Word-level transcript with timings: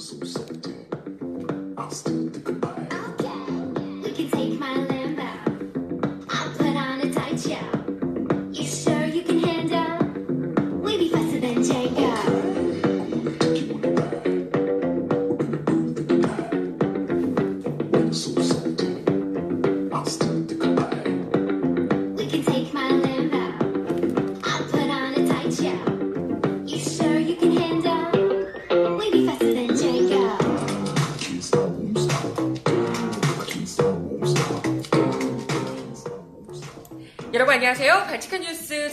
so, 0.00 0.16
so, 0.24 0.46
so, 0.62 0.79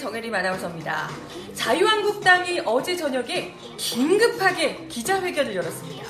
정혜림 0.07 0.33
아나운서입니다. 0.33 1.09
자유한국당이 1.53 2.61
어제 2.63 2.95
저녁에 2.95 3.53
긴급하게 3.75 4.87
기자회견을 4.87 5.53
열었습니다. 5.53 6.05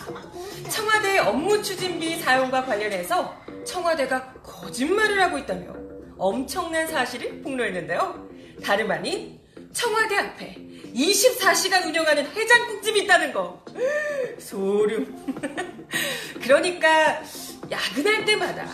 청와대 0.70 1.18
업무 1.18 1.60
추진비 1.64 2.18
사용과 2.20 2.64
관련해서 2.64 3.36
청와대가 3.66 4.34
거짓말을 4.44 5.20
하고 5.20 5.40
있다며 5.40 5.74
엄청난 6.16 6.86
사실을 6.86 7.42
폭로했는데요. 7.42 8.30
다름 8.64 8.92
아닌 8.92 9.40
청와대 9.74 10.16
앞에 10.16 10.56
24시간 10.94 11.88
운영하는 11.88 12.28
해장국집이 12.28 13.00
있다는 13.02 13.34
거. 13.34 13.66
소름. 14.38 15.26
그러니까 16.44 17.24
야근할 17.72 18.26
때마다 18.26 18.68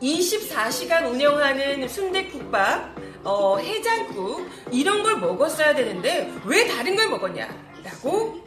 24시간 0.00 1.10
운영하는 1.10 1.88
순대국밥, 1.88 3.07
어, 3.24 3.58
해장국 3.58 4.48
이런 4.70 5.02
걸 5.02 5.18
먹었어야 5.18 5.74
되는데 5.74 6.32
왜 6.44 6.66
다른 6.66 6.96
걸 6.96 7.08
먹었냐라고 7.08 8.42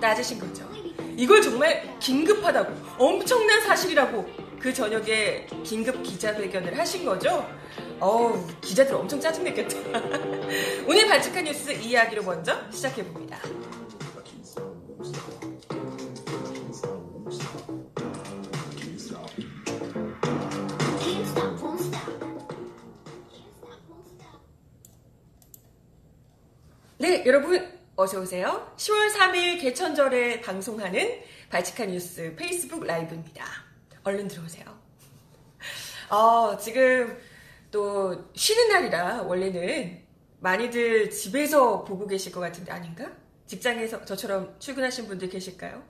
따지신 0.00 0.38
거죠. 0.40 0.68
이걸 1.16 1.40
정말 1.40 1.96
긴급하다고 2.00 2.72
엄청난 2.98 3.60
사실이라고 3.62 4.26
그 4.58 4.72
저녁에 4.72 5.46
긴급 5.62 6.02
기자회견을 6.02 6.78
하신 6.78 7.04
거죠. 7.04 7.46
어우 8.00 8.44
기자들 8.60 8.94
엄청 8.94 9.20
짜증냈겠다. 9.20 9.76
오늘 10.88 11.06
발칙한 11.06 11.44
뉴스 11.44 11.70
이야기로 11.70 12.22
먼저 12.24 12.58
시작해 12.70 13.04
봅니다. 13.04 13.38
여러분 27.26 27.66
어서 27.96 28.20
오세요. 28.20 28.70
10월 28.76 29.10
3일 29.10 29.58
개천절에 29.58 30.42
방송하는 30.42 31.22
발칙한 31.48 31.88
뉴스 31.88 32.34
페이스북 32.36 32.84
라이브입니다. 32.84 33.46
얼른 34.02 34.28
들어오세요. 34.28 34.66
어, 36.10 36.58
지금 36.58 37.16
또 37.70 38.30
쉬는 38.34 38.68
날이라 38.68 39.22
원래는 39.22 40.02
많이들 40.40 41.08
집에서 41.08 41.82
보고 41.84 42.06
계실 42.06 42.30
것 42.30 42.40
같은데 42.40 42.70
아닌가? 42.72 43.10
직장에서 43.46 44.04
저처럼 44.04 44.56
출근하신 44.58 45.06
분들 45.06 45.30
계실까요? 45.30 45.82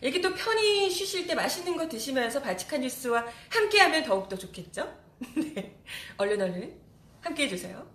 이렇게 0.00 0.22
또 0.22 0.32
편히 0.34 0.88
쉬실 0.88 1.26
때 1.26 1.34
맛있는 1.34 1.76
거 1.76 1.86
드시면서 1.86 2.40
발칙한 2.40 2.80
뉴스와 2.80 3.26
함께하면 3.50 4.04
더욱더 4.04 4.38
좋겠죠? 4.38 4.90
네, 5.36 5.76
얼른 6.16 6.40
얼른 6.40 6.80
함께 7.20 7.44
해 7.44 7.48
주세요. 7.48 7.86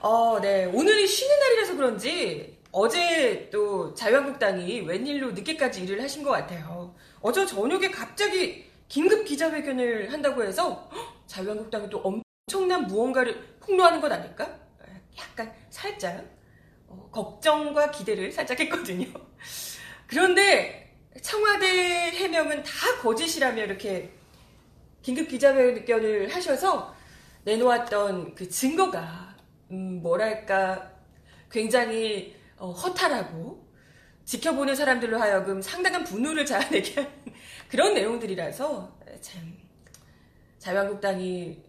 어, 0.00 0.38
네. 0.40 0.66
오늘이 0.66 1.06
쉬는 1.06 1.38
날이라서 1.38 1.76
그런지 1.76 2.58
어제 2.70 3.48
또 3.50 3.94
자유한국당이 3.94 4.80
웬일로 4.80 5.32
늦게까지 5.32 5.84
일을 5.84 6.02
하신 6.02 6.22
것 6.22 6.30
같아요. 6.30 6.94
어제 7.20 7.46
저녁에 7.46 7.90
갑자기 7.90 8.66
긴급 8.88 9.24
기자회견을 9.24 10.12
한다고 10.12 10.44
해서 10.44 10.88
헉, 10.92 11.22
자유한국당이 11.26 11.88
또 11.88 11.98
엄청난 12.46 12.86
무언가를 12.86 13.56
폭로하는 13.60 14.00
것 14.00 14.12
아닐까? 14.12 14.48
약간 15.18 15.52
살짝 15.70 16.24
어, 16.88 17.08
걱정과 17.10 17.90
기대를 17.90 18.30
살짝 18.30 18.60
했거든요. 18.60 19.06
그런데 20.06 20.94
청와대 21.22 21.66
해명은 22.12 22.62
다 22.62 23.00
거짓이라며 23.00 23.64
이렇게 23.64 24.12
긴급 25.02 25.28
기자회견을 25.28 26.34
하셔서 26.34 26.94
내놓았던 27.44 28.34
그 28.34 28.48
증거가 28.48 29.25
음, 29.70 30.00
뭐랄까 30.02 30.92
굉장히 31.50 32.36
어, 32.56 32.70
허탈하고 32.70 33.66
지켜보는 34.24 34.74
사람들로 34.74 35.18
하여금 35.18 35.62
상당한 35.62 36.02
분노를 36.04 36.44
자아내게 36.44 36.94
하는 36.94 37.12
그런 37.68 37.94
내용들이라서 37.94 38.98
참 39.20 39.56
자유한국당이 40.58 41.64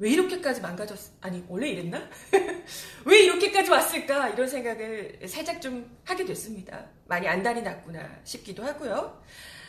왜 0.00 0.10
이렇게까지 0.10 0.60
망가졌 0.60 0.96
아니 1.20 1.44
원래 1.48 1.68
이랬나? 1.68 2.08
왜 3.04 3.20
이렇게까지 3.24 3.70
왔을까 3.70 4.28
이런 4.30 4.48
생각을 4.48 5.20
살짝 5.26 5.60
좀 5.60 5.98
하게 6.04 6.24
됐습니다. 6.24 6.86
많이 7.06 7.26
안달이 7.26 7.62
났구나 7.62 8.20
싶기도 8.24 8.64
하고요. 8.64 9.22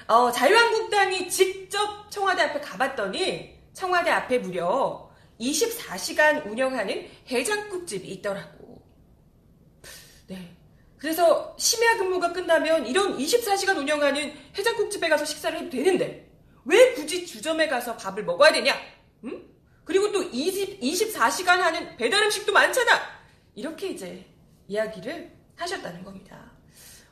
어, 0.07 0.31
자유한국당이 0.31 1.29
직접 1.29 2.09
청와대 2.09 2.43
앞에 2.43 2.59
가봤더니 2.59 3.59
청와대 3.73 4.09
앞에 4.11 4.39
무려 4.39 5.08
24시간 5.39 6.45
운영하는 6.45 7.07
해장국집이 7.29 8.07
있더라고. 8.09 8.81
네. 10.27 10.55
그래서 10.97 11.55
심야 11.57 11.97
근무가 11.97 12.33
끝나면 12.33 12.85
이런 12.85 13.17
24시간 13.17 13.77
운영하는 13.77 14.33
해장국집에 14.57 15.07
가서 15.07 15.23
식사를 15.25 15.57
해도 15.57 15.69
되는데 15.69 16.29
왜 16.65 16.93
굳이 16.93 17.25
주점에 17.25 17.67
가서 17.67 17.95
밥을 17.95 18.25
먹어야 18.25 18.51
되냐? 18.51 18.75
응? 19.23 19.45
그리고 19.85 20.11
또 20.11 20.21
20, 20.23 20.81
24시간 20.81 21.47
하는 21.57 21.95
배달 21.97 22.23
음식도 22.23 22.51
많잖아. 22.51 22.99
이렇게 23.55 23.87
이제 23.89 24.25
이야기를 24.67 25.31
하셨다는 25.55 26.03
겁니다. 26.03 26.51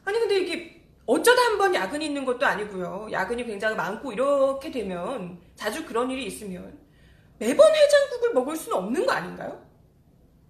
아니 0.03 0.19
근데 0.19 0.39
이게 0.39 0.83
어쩌다 1.05 1.41
한 1.41 1.57
번 1.57 1.73
야근이 1.73 2.05
있는 2.05 2.23
것도 2.25 2.45
아니고요. 2.45 3.07
야근이 3.11 3.45
굉장히 3.45 3.75
많고 3.75 4.11
이렇게 4.11 4.69
되면 4.69 5.39
자주 5.55 5.85
그런 5.85 6.11
일이 6.11 6.25
있으면 6.25 6.77
매번 7.39 7.73
해장국을 7.75 8.33
먹을 8.33 8.55
수는 8.55 8.77
없는 8.77 9.05
거 9.05 9.11
아닌가요? 9.11 9.63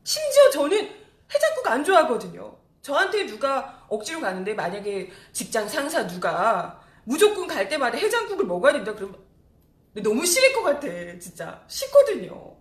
심지어 0.04 0.50
저는 0.52 0.90
해장국 1.34 1.68
안 1.68 1.84
좋아하거든요. 1.84 2.58
저한테 2.82 3.26
누가 3.26 3.86
억지로 3.90 4.22
가는데 4.22 4.54
만약에 4.54 5.12
직장 5.34 5.68
상사 5.68 6.08
누가 6.08 6.82
무조건 7.04 7.48
갈 7.48 7.68
때마다 7.68 7.98
해장국을 7.98 8.46
먹어야 8.46 8.74
된다 8.74 8.94
그러면 8.94 9.18
너무 9.96 10.26
싫을 10.26 10.54
것 10.54 10.64
같아 10.64 10.88
진짜 11.20 11.64
싫거든요. 11.68 12.56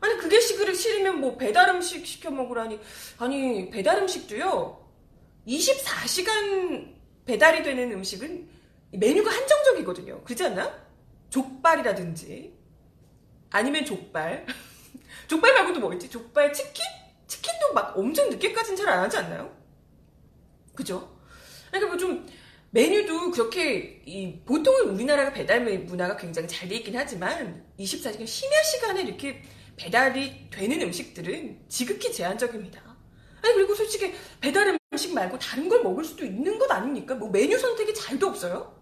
아니 0.00 0.16
그게 0.18 0.40
시그를 0.40 0.74
싫으면 0.74 1.20
뭐 1.20 1.36
배달 1.36 1.68
음식 1.70 2.04
시켜 2.06 2.30
먹으라니 2.30 2.80
아니 3.18 3.70
배달 3.70 3.98
음식도요 3.98 4.84
24시간 5.46 6.94
배달이 7.24 7.62
되는 7.62 7.92
음식은 7.92 8.48
메뉴가 8.92 9.30
한정적이거든요. 9.30 10.22
그렇지 10.22 10.44
않나? 10.44 10.72
족발이라든지 11.30 12.61
아니면 13.52 13.84
족발. 13.84 14.46
족발 15.28 15.54
말고도 15.54 15.80
뭐 15.80 15.92
있지? 15.94 16.08
족발 16.10 16.52
치킨? 16.52 16.84
치킨도 17.26 17.72
막 17.74 17.96
엄청 17.96 18.28
늦게까지는 18.30 18.76
잘 18.76 18.88
안 18.88 19.00
하지 19.04 19.16
않나요? 19.18 19.54
그죠? 20.74 21.16
그러니까 21.70 21.88
뭐 21.90 21.98
좀 21.98 22.26
메뉴도 22.70 23.30
그렇게 23.32 24.02
이 24.06 24.40
보통은 24.46 24.88
우리나라가 24.94 25.32
배달 25.32 25.60
문화가 25.60 26.16
굉장히 26.16 26.48
잘 26.48 26.68
돼 26.68 26.76
있긴 26.76 26.96
하지만 26.96 27.64
24시간 27.78 28.26
심야 28.26 28.62
시간에 28.62 29.02
이렇게 29.02 29.42
배달이 29.76 30.48
되는 30.50 30.80
음식들은 30.82 31.64
지극히 31.68 32.10
제한적입니다. 32.12 32.80
아니 33.42 33.54
그리고 33.54 33.74
솔직히 33.74 34.14
배달 34.40 34.78
음식 34.92 35.12
말고 35.14 35.38
다른 35.38 35.68
걸 35.68 35.82
먹을 35.82 36.02
수도 36.04 36.24
있는 36.24 36.58
것 36.58 36.70
아닙니까? 36.70 37.14
뭐 37.14 37.28
메뉴 37.30 37.58
선택이 37.58 37.92
잘도 37.94 38.28
없어요? 38.28 38.74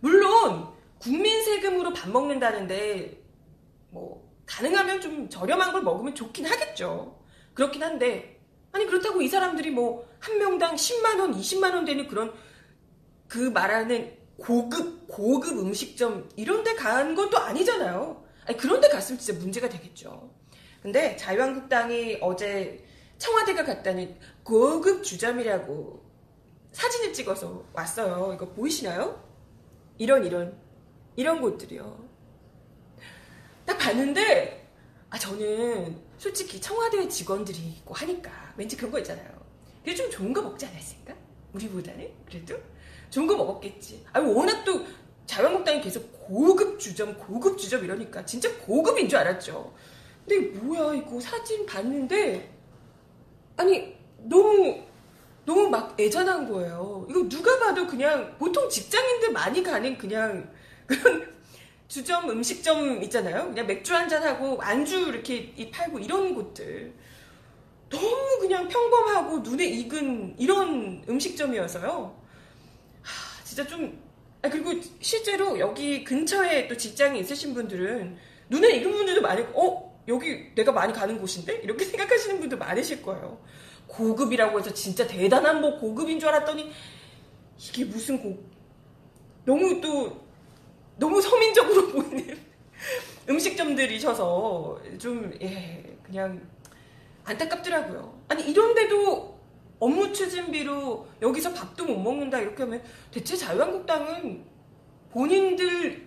물론 0.00 0.68
국민 0.98 1.44
세금으로 1.44 1.92
밥 1.92 2.08
먹는다는데 2.10 3.22
뭐 3.90 4.26
가능하면 4.46 5.00
좀 5.00 5.28
저렴한 5.28 5.72
걸 5.72 5.82
먹으면 5.82 6.14
좋긴 6.14 6.46
하겠죠. 6.46 7.18
그렇긴 7.54 7.82
한데 7.82 8.40
아니 8.72 8.86
그렇다고 8.86 9.22
이 9.22 9.28
사람들이 9.28 9.70
뭐 9.70 10.06
한 10.26 10.38
명당 10.38 10.74
10만 10.74 11.20
원, 11.20 11.32
20만 11.32 11.74
원 11.74 11.84
되는 11.84 12.06
그런 12.08 12.32
그 13.28 13.38
말하는 13.38 14.16
고급 14.38 15.06
고급 15.08 15.58
음식점 15.58 16.28
이런 16.36 16.62
데간 16.64 17.14
것도 17.14 17.38
아니잖아요. 17.38 18.24
아니 18.44 18.56
그런 18.56 18.80
데 18.80 18.88
갔으면 18.88 19.18
진짜 19.18 19.38
문제가 19.38 19.68
되겠죠. 19.68 20.30
근데 20.82 21.16
자유한국당이 21.16 22.18
어제 22.20 22.84
청와대가 23.18 23.64
갔다는 23.64 24.18
고급 24.42 25.02
주점이라고 25.02 26.04
사진을 26.72 27.12
찍어서 27.12 27.64
왔어요. 27.72 28.32
이거 28.34 28.48
보이시나요? 28.50 29.24
이런 29.98 30.24
이런 30.24 30.58
이런 31.16 31.40
곳들이요. 31.40 32.05
딱 33.66 33.76
봤는데 33.78 34.66
아 35.10 35.18
저는 35.18 36.00
솔직히 36.18 36.60
청와대 36.60 37.06
직원들이 37.08 37.58
있고 37.58 37.94
하니까 37.94 38.30
왠지 38.56 38.76
그런 38.76 38.90
거 38.90 38.98
있잖아요. 39.00 39.28
그게 39.80 39.94
좀 39.94 40.10
좋은 40.10 40.32
거 40.32 40.40
먹지 40.42 40.66
않았을까? 40.66 41.14
우리보다는 41.52 42.10
그래도 42.26 42.56
좋은 43.10 43.26
거 43.26 43.36
먹었겠지. 43.36 44.04
아 44.12 44.20
워낙 44.20 44.64
또 44.64 44.84
자유한국당이 45.26 45.80
계속 45.80 46.12
고급 46.26 46.78
주점, 46.78 47.16
고급 47.18 47.58
주점 47.58 47.84
이러니까 47.84 48.24
진짜 48.24 48.48
고급인 48.58 49.08
줄 49.08 49.18
알았죠. 49.18 49.74
근데 50.26 50.58
뭐야 50.58 50.94
이거 50.94 51.20
사진 51.20 51.66
봤는데 51.66 52.52
아니 53.56 53.96
너무 54.18 54.82
너무 55.44 55.68
막 55.68 55.98
애잔한 55.98 56.50
거예요. 56.50 57.06
이거 57.08 57.28
누가 57.28 57.58
봐도 57.58 57.86
그냥 57.86 58.36
보통 58.38 58.68
직장인들 58.68 59.32
많이 59.32 59.62
가는 59.62 59.96
그냥 59.96 60.52
그런 60.86 61.35
주점 61.96 62.28
음식점 62.28 63.02
있잖아요. 63.04 63.46
그냥 63.48 63.66
맥주 63.66 63.94
한잔 63.94 64.22
하고 64.22 64.60
안주 64.60 65.08
이렇게 65.08 65.54
이 65.56 65.70
팔고 65.70 65.98
이런 65.98 66.34
곳들 66.34 66.92
너무 67.88 68.38
그냥 68.38 68.68
평범하고 68.68 69.38
눈에 69.38 69.64
익은 69.64 70.34
이런 70.38 71.02
음식점이어서요. 71.08 72.22
하, 73.00 73.44
진짜 73.44 73.66
좀 73.66 73.98
아, 74.42 74.50
그리고 74.50 74.74
실제로 75.00 75.58
여기 75.58 76.04
근처에 76.04 76.68
또 76.68 76.76
직장이 76.76 77.18
있으신 77.20 77.54
분들은 77.54 78.18
눈에 78.50 78.76
익은 78.76 78.92
분들도 78.92 79.22
많고 79.22 79.58
어 79.58 80.02
여기 80.06 80.54
내가 80.54 80.72
많이 80.72 80.92
가는 80.92 81.18
곳인데 81.18 81.60
이렇게 81.64 81.86
생각하시는 81.86 82.40
분들 82.40 82.58
많으실 82.58 83.00
거예요. 83.00 83.40
고급이라고 83.86 84.58
해서 84.58 84.74
진짜 84.74 85.06
대단한 85.06 85.62
뭐 85.62 85.80
고급인 85.80 86.20
줄 86.20 86.28
알았더니 86.28 86.70
이게 87.58 87.86
무슨 87.86 88.20
고 88.20 88.38
너무 89.46 89.80
또 89.80 90.25
너무 90.96 91.20
서민적으로 91.20 91.88
보이는 91.92 92.38
음식점들이셔서 93.28 94.80
좀 94.98 95.32
예, 95.42 95.96
그냥 96.02 96.40
안타깝더라고요. 97.24 98.20
아니 98.28 98.48
이런데도 98.48 99.36
업무 99.78 100.12
추진비로 100.12 101.06
여기서 101.20 101.52
밥도 101.52 101.84
못 101.84 101.98
먹는다 101.98 102.38
이렇게 102.38 102.62
하면 102.62 102.82
대체 103.10 103.36
자유한국당은 103.36 104.44
본인들 105.10 106.06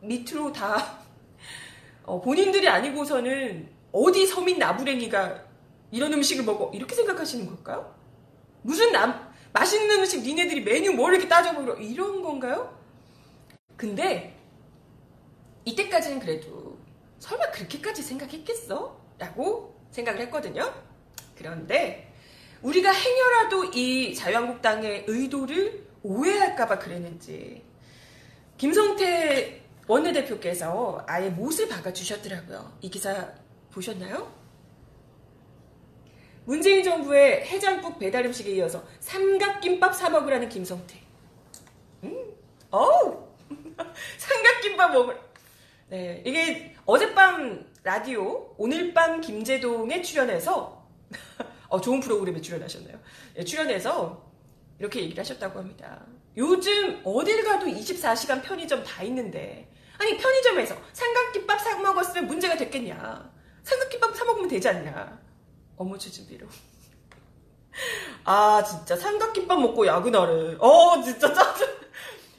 밑으로 0.00 0.52
다 0.52 0.98
어, 2.04 2.20
본인들이 2.20 2.68
아니고서는 2.68 3.68
어디 3.92 4.26
서민 4.26 4.58
나부랭이가 4.58 5.44
이런 5.90 6.12
음식을 6.12 6.44
먹어 6.44 6.70
이렇게 6.74 6.94
생각하시는 6.94 7.46
걸까요? 7.46 7.94
무슨 8.62 8.92
남 8.92 9.32
맛있는 9.52 10.00
음식 10.00 10.22
니네들이 10.22 10.62
메뉴 10.62 10.92
뭘 10.92 11.14
이렇게 11.14 11.28
따져보려 11.28 11.76
이런 11.76 12.22
건가요? 12.22 12.76
근데 13.76 14.34
이때까지는 15.64 16.20
그래도 16.20 16.78
설마 17.18 17.50
그렇게까지 17.50 18.02
생각했겠어? 18.02 19.00
라고 19.18 19.76
생각을 19.90 20.20
했거든요. 20.22 20.72
그런데 21.36 22.12
우리가 22.62 22.90
행여라도 22.90 23.64
이 23.66 24.14
자유한국당의 24.14 25.04
의도를 25.06 25.86
오해할까봐 26.02 26.78
그랬는지 26.78 27.64
김성태 28.58 29.62
원내대표께서 29.86 31.04
아예 31.06 31.28
못을 31.28 31.68
박아주셨더라고요. 31.68 32.78
이 32.80 32.90
기사 32.90 33.32
보셨나요? 33.70 34.32
문재인 36.44 36.82
정부의 36.82 37.44
해장국 37.44 37.98
배달 37.98 38.24
음식에 38.24 38.52
이어서 38.52 38.84
삼각김밥 39.00 39.94
사 39.94 40.08
먹으라는 40.08 40.48
김성태. 40.48 40.96
음, 42.04 42.34
어우, 42.70 43.26
삼각김밥 44.18 44.92
먹을. 44.92 45.18
네, 45.88 46.22
이게 46.26 46.74
어젯밤 46.84 47.66
라디오 47.82 48.54
오늘 48.58 48.92
밤 48.92 49.20
김재동에 49.20 50.02
출연해서 50.02 50.84
어, 51.68 51.80
좋은 51.80 52.00
프로그램에 52.00 52.40
출연하셨네요. 52.40 52.98
네, 53.34 53.44
출연해서 53.44 54.24
이렇게 54.78 55.02
얘기를 55.02 55.20
하셨다고 55.20 55.58
합니다. 55.58 56.04
요즘 56.36 57.00
어딜 57.04 57.44
가도 57.44 57.66
24시간 57.66 58.42
편의점 58.42 58.84
다 58.84 59.02
있는데 59.04 59.70
아니 59.98 60.16
편의점에서 60.18 60.76
삼각김밥 60.92 61.60
사 61.60 61.78
먹었으면 61.78 62.26
문제가 62.26 62.56
됐겠냐? 62.56 63.32
삼각김밥 63.62 64.14
사 64.14 64.24
먹으면 64.24 64.48
되지 64.48 64.68
않냐? 64.68 65.18
업무 65.76 65.98
추진비로. 65.98 66.46
아 68.24 68.62
진짜 68.62 68.96
삼각김밥 68.96 69.60
먹고 69.60 69.86
야근하래. 69.86 70.56
어 70.58 71.02
진짜 71.02 71.32
짜증. 71.32 71.66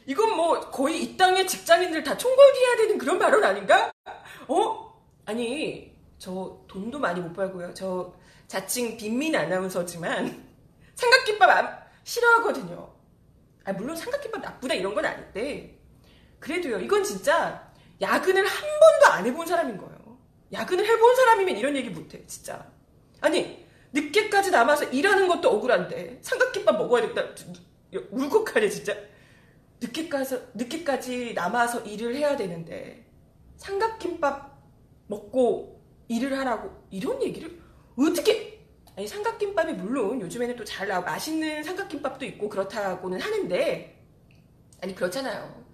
이건 0.07 0.37
뭐 0.37 0.59
거의 0.71 1.03
이 1.03 1.17
땅의 1.17 1.45
직장인들 1.45 2.01
다 2.01 2.17
총궐기해야 2.17 2.77
되는 2.77 2.97
그런 2.97 3.19
발언 3.19 3.43
아닌가? 3.43 3.91
어? 4.47 4.97
아니 5.25 5.93
저 6.17 6.63
돈도 6.67 6.97
많이 6.97 7.19
못 7.19 7.33
벌고요. 7.33 7.73
저 7.73 8.13
자칭 8.47 8.95
빈민 8.95 9.35
아나운서지만 9.35 10.47
삼각김밥 10.95 11.49
안, 11.49 11.77
싫어하거든요. 12.05 12.95
아, 13.65 13.73
물론 13.73 13.97
삼각김밥 13.97 14.41
나쁘다 14.41 14.75
이런 14.75 14.95
건 14.95 15.05
아닌데 15.05 15.77
그래도요 16.39 16.79
이건 16.79 17.03
진짜 17.03 17.69
야근을 17.99 18.47
한 18.47 18.79
번도 18.79 19.05
안 19.13 19.25
해본 19.25 19.45
사람인 19.45 19.77
거예요. 19.77 20.17
야근을 20.53 20.85
해본 20.85 21.15
사람이면 21.17 21.57
이런 21.57 21.75
얘기 21.75 21.89
못해 21.89 22.25
진짜. 22.27 22.65
아니 23.19 23.67
늦게까지 23.91 24.51
남아서 24.51 24.85
일하는 24.85 25.27
것도 25.27 25.49
억울한데 25.49 26.19
삼각김밥 26.21 26.77
먹어야겠다 26.77 27.23
울컥하네 28.09 28.69
진짜. 28.69 28.95
늦게까지 29.81 30.39
늦게까지 30.55 31.33
남아서 31.33 31.81
일을 31.81 32.15
해야 32.15 32.35
되는데 32.35 33.05
삼각김밥 33.57 34.57
먹고 35.07 35.81
일을 36.07 36.37
하라고 36.39 36.71
이런 36.89 37.21
얘기를? 37.21 37.59
어떻게? 37.97 38.57
아니 38.95 39.07
삼각김밥이 39.07 39.73
물론 39.73 40.19
요즘에는 40.21 40.55
또 40.55 40.63
잘 40.65 40.87
나와 40.87 41.01
맛있는 41.01 41.63
삼각김밥도 41.63 42.25
있고 42.25 42.49
그렇다고는 42.49 43.19
하는데 43.21 44.03
아니 44.81 44.95
그렇잖아요. 44.95 45.65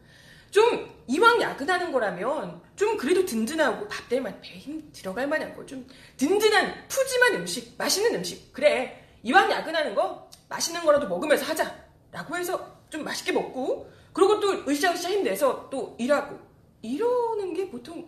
좀 0.51 0.87
이왕 1.07 1.41
야근하는 1.41 1.91
거라면 1.91 2.61
좀 2.75 2.95
그래도 2.97 3.25
든든하고 3.25 3.87
밥될 3.87 4.21
만 4.21 4.39
배에 4.41 4.57
힘 4.57 4.91
들어갈 4.91 5.27
만한 5.27 5.55
거 5.55 5.65
좀 5.65 5.87
든든한 6.17 6.87
푸짐한 6.89 7.35
음식 7.35 7.75
맛있는 7.77 8.15
음식. 8.15 8.51
그래 8.53 9.03
이왕 9.23 9.49
야근하는 9.49 9.95
거 9.95 10.29
맛있는 10.49 10.83
거라도 10.83 11.07
먹으면서 11.07 11.45
하자 11.45 11.83
라고 12.11 12.35
해서 12.37 12.72
좀 12.93 13.03
맛있게 13.03 13.31
먹고 13.31 13.89
그리고 14.13 14.39
또 14.39 14.69
으쌰으쌰 14.69 15.09
힘내서 15.09 15.67
또 15.71 15.95
일하고 15.97 16.37
이러는 16.83 17.51
게 17.55 17.67
보통 17.67 18.07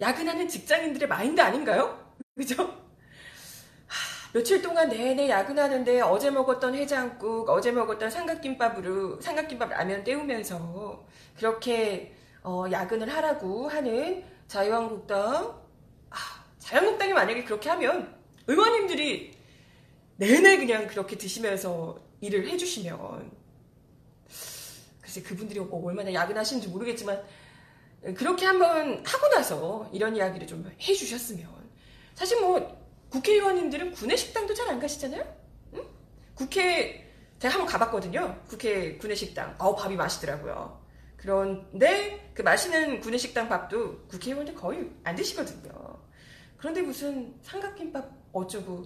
야근하는 0.00 0.48
직장인들의 0.48 1.08
마인드 1.08 1.40
아닌가요? 1.40 2.12
그죠? 2.34 2.64
하, 3.86 4.32
며칠 4.32 4.60
동안 4.60 4.88
내내 4.88 5.28
야근하는데 5.28 6.00
어제 6.00 6.32
먹었던 6.32 6.74
해장국, 6.74 7.48
어제 7.48 7.70
먹었던 7.70 8.10
삼각김밥으로 8.10 9.20
삼각김밥 9.20 9.70
라면 9.70 10.02
때우면서 10.02 11.06
그렇게 11.36 12.16
어, 12.42 12.64
야근을 12.68 13.08
하라고 13.08 13.68
하는 13.68 14.24
자유한국당. 14.48 15.62
아, 16.10 16.16
자유한국당이 16.58 17.12
만약에 17.12 17.44
그렇게 17.44 17.70
하면 17.70 18.12
의원님들이 18.48 19.36
내내 20.16 20.56
그냥 20.56 20.88
그렇게 20.88 21.16
드시면서 21.16 21.96
일을 22.20 22.48
해주시면 22.48 23.35
글쎄 25.16 25.22
그분들이 25.22 25.60
뭐 25.60 25.86
얼마나 25.86 26.12
야근하시는지 26.12 26.68
모르겠지만 26.68 27.22
그렇게 28.16 28.46
한번 28.46 29.02
하고 29.04 29.28
나서 29.34 29.88
이런 29.92 30.14
이야기를 30.14 30.46
좀 30.46 30.70
해주셨으면 30.80 31.48
사실 32.14 32.40
뭐 32.40 32.84
국회의원님들은 33.10 33.92
구내식당도 33.92 34.54
잘 34.54 34.68
안 34.68 34.80
가시잖아요. 34.80 35.24
응? 35.74 35.84
국회 36.34 37.08
제가 37.38 37.54
한번 37.54 37.70
가봤거든요. 37.70 38.42
국회 38.48 38.96
구내식당. 38.96 39.56
어우 39.58 39.76
밥이 39.76 39.96
맛있더라고요. 39.96 40.84
그런데 41.16 42.30
그 42.34 42.42
맛있는 42.42 43.00
구내식당 43.00 43.48
밥도 43.48 44.06
국회의원들 44.08 44.54
거의 44.54 44.90
안 45.04 45.14
드시거든요. 45.14 45.70
그런데 46.56 46.82
무슨 46.82 47.34
삼각김밥 47.42 48.10
어쩌고 48.32 48.84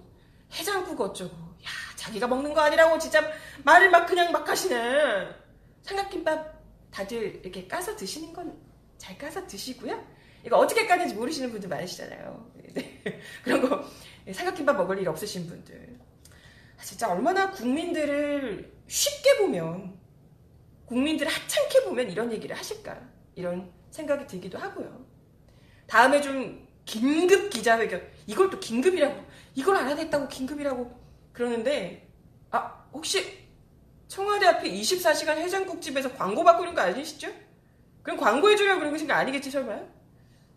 해장국 0.52 1.00
어쩌고 1.00 1.32
야 1.32 1.68
자기가 1.96 2.26
먹는 2.26 2.52
거 2.54 2.60
아니라고 2.60 2.98
진짜 2.98 3.22
말을 3.64 3.90
막 3.90 4.06
그냥 4.06 4.32
막 4.32 4.48
하시네. 4.48 5.49
삼각김밥 5.82 6.60
다들 6.90 7.40
이렇게 7.42 7.66
까서 7.66 7.96
드시는 7.96 8.32
건 8.32 8.70
잘 9.00 9.16
까서 9.16 9.46
드시고요. 9.46 10.06
이거 10.44 10.58
어떻게 10.58 10.86
까는지 10.86 11.14
모르시는 11.14 11.50
분들 11.50 11.68
많으시잖아요. 11.70 12.52
네. 12.74 13.00
그런 13.42 13.66
거 13.66 13.82
삼각김밥 14.30 14.76
먹을 14.76 14.98
일 14.98 15.08
없으신 15.08 15.46
분들. 15.46 15.98
아, 16.78 16.82
진짜 16.82 17.10
얼마나 17.10 17.50
국민들을 17.50 18.70
쉽게 18.86 19.38
보면 19.38 19.98
국민들을 20.84 21.32
하찮게 21.32 21.84
보면 21.84 22.10
이런 22.10 22.30
얘기를 22.30 22.54
하실까 22.54 23.00
이런 23.34 23.72
생각이 23.90 24.26
들기도 24.26 24.58
하고요. 24.58 25.06
다음에 25.86 26.20
좀 26.20 26.68
긴급 26.84 27.48
기자회견 27.48 28.06
이걸 28.26 28.50
또 28.50 28.60
긴급이라고 28.60 29.24
이걸 29.54 29.76
알아냈다고 29.76 30.28
긴급이라고 30.28 31.00
그러는데 31.32 32.06
아 32.50 32.84
혹시 32.92 33.39
청와대 34.10 34.44
앞에 34.46 34.68
24시간 34.68 35.38
해장국집에서 35.38 36.12
광고 36.16 36.42
이런 36.42 36.74
거 36.74 36.80
아니시죠? 36.80 37.28
그럼 38.02 38.18
광고해주려고 38.18 38.80
그러신 38.80 39.06
거 39.06 39.14
아니겠지, 39.14 39.52
설마? 39.52 39.72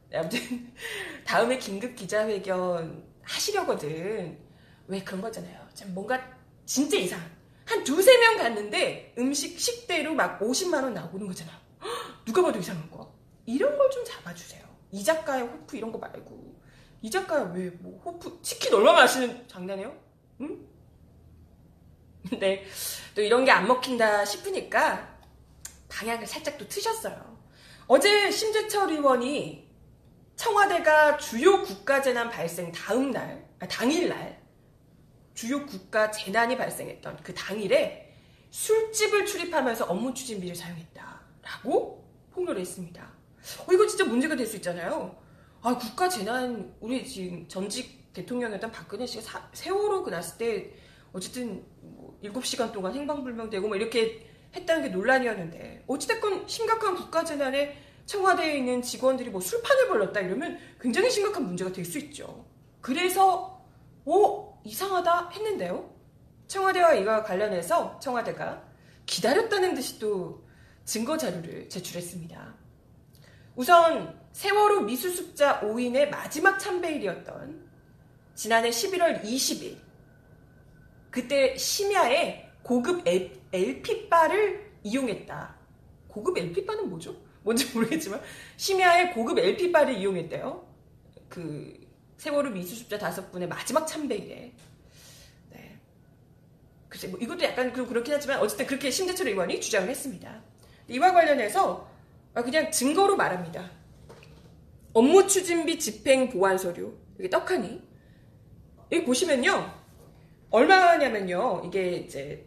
네, 0.10 0.18
아무튼, 0.18 0.74
다음에 1.24 1.60
긴급 1.60 1.96
기자회견 1.96 3.04
하시려거든. 3.22 4.40
왜 4.88 5.04
그런 5.04 5.22
거잖아요. 5.22 5.68
참 5.76 5.94
뭔가 5.94 6.20
진짜 6.66 6.98
이상. 6.98 7.22
한 7.66 7.84
두세 7.84 8.18
명 8.18 8.38
갔는데 8.38 9.14
음식 9.20 9.60
식대로 9.60 10.16
막 10.16 10.40
50만 10.40 10.82
원 10.84 10.96
나오는 10.96 11.28
거잖아. 11.28 11.52
헉, 11.84 11.90
누가 12.26 12.42
봐도 12.42 12.58
이상한 12.58 12.90
거. 12.90 13.14
이런 13.46 13.78
걸 13.78 13.90
좀 13.92 14.04
잡아주세요. 14.04 14.64
이 14.92 15.04
작가의 15.04 15.44
호프 15.44 15.78
이런 15.78 15.92
거 15.92 16.00
말고. 16.00 16.60
이 17.04 17.12
작가 17.12 17.44
왜뭐 17.44 18.02
호프 18.04 18.40
치킨 18.42 18.74
얼마 18.74 18.94
마시는 18.94 19.48
장난해요? 19.48 19.96
응? 20.42 20.68
근데 22.30 22.66
또 23.16 23.22
이런 23.22 23.46
게 23.46 23.52
안 23.52 23.68
먹힌다 23.68 24.26
싶으니까 24.26 25.18
방향을 25.90 26.26
살짝 26.26 26.58
또 26.58 26.68
트셨어요. 26.68 27.38
어제 27.88 28.32
심재철 28.32 28.92
의원이 28.92 29.68
청와대가 30.36 31.18
주요 31.18 31.62
국가 31.62 32.02
재난 32.02 32.30
발생 32.30 32.72
다음 32.72 33.12
날, 33.12 33.48
아, 33.60 33.68
당일 33.68 34.10
날 34.10 34.42
주요 35.36 35.66
국가 35.66 36.10
재난이 36.10 36.58
발생했던 36.58 37.20
그 37.24 37.34
당일에 37.34 38.14
술집을 38.50 39.26
출입하면서 39.26 39.86
업무 39.86 40.14
추진비를 40.14 40.56
사용했다라고 40.56 42.04
폭로를 42.32 42.62
했습니다. 42.62 43.12
어, 43.68 43.74
이거 43.74 43.86
진짜 43.86 44.06
문제가 44.06 44.36
될 44.36 44.48
수 44.48 44.56
있잖아요. 44.58 45.16
아, 45.62 45.78
국가 45.78 46.10
재난, 46.10 46.74
우리 46.80 47.06
지금 47.08 47.48
전직 47.48 48.12
대통령이었던 48.14 48.72
박근혜 48.72 49.06
씨가 49.06 49.22
사- 49.24 49.50
세월호 49.54 50.04
그 50.04 50.10
났을 50.10 50.38
때 50.38 50.72
어쨌든 51.14 51.64
뭐 51.82 52.20
7시간 52.24 52.72
동안 52.72 52.94
행방불명되고 52.94 53.68
뭐 53.68 53.78
이렇게 53.78 54.28
했다는 54.56 54.84
게 54.84 54.90
논란이었는데 54.90 55.86
어찌됐건 55.88 56.48
심각한 56.48 56.96
국가 56.96 57.24
재난에 57.24 57.78
청와대에 58.06 58.58
있는 58.58 58.82
직원들이 58.82 59.30
뭐 59.30 59.40
술판을 59.40 59.88
벌렸다 59.88 60.20
이러면 60.20 60.60
굉장히 60.82 61.10
심각한 61.10 61.46
문제가 61.46 61.72
될 61.72 61.86
수 61.86 61.98
있죠. 62.00 62.46
그래서 62.82 63.64
오 64.06 64.54
이상하다 64.66 65.30
했는데요. 65.30 65.94
청와대와 66.48 66.96
이와 66.96 67.24
관련해서 67.24 68.00
청와대가 68.00 68.64
기다렸다는 69.06 69.74
듯이 69.76 70.00
또 70.00 70.44
증거 70.86 71.18
자료를 71.18 71.70
제출했습니다. 71.70 72.56
우선 73.56 74.20
세월호 74.34 74.82
미수습자 74.82 75.62
5인의 75.62 76.10
마지막 76.10 76.58
참배일이었던 76.58 77.70
지난해 78.36 78.70
11월 78.70 79.24
20일 79.24 79.78
그때 81.14 81.56
심야에 81.56 82.50
고급 82.64 83.08
LP바를 83.54 84.72
이용했다. 84.82 85.56
고급 86.08 86.36
LP바는 86.40 86.90
뭐죠? 86.90 87.16
뭔지 87.44 87.72
모르겠지만 87.72 88.20
심야에 88.58 89.12
고급 89.12 89.38
LP바를 89.38 89.96
이용했대요. 89.96 90.68
그 91.30 91.80
세월호 92.18 92.50
미수습자 92.50 92.98
다섯 92.98 93.32
분의 93.32 93.48
마지막 93.48 93.86
참배일에. 93.86 94.54
네. 95.52 95.80
글쎄 96.90 97.08
뭐 97.10 97.20
이것도 97.20 97.44
약간 97.44 97.72
그- 97.72 97.86
그렇긴 97.88 98.16
하지만 98.16 98.40
어쨌든 98.40 98.66
그렇게 98.66 98.90
심재철 98.90 99.28
의원이 99.28 99.62
주장을 99.62 99.88
했습니다. 99.88 100.42
이와 100.88 101.14
관련해서 101.14 101.92
아, 102.34 102.42
그냥 102.42 102.72
증거로 102.72 103.16
말합니다. 103.16 103.70
업무 104.94 105.28
추진비 105.28 105.78
집행 105.78 106.32
보완 106.32 106.58
서류 106.58 106.98
여기 107.20 107.30
떡하니 107.30 107.84
여기 108.92 109.06
보시면요 109.06 109.83
얼마냐면요 110.54 111.64
이게 111.66 111.94
이제 111.94 112.46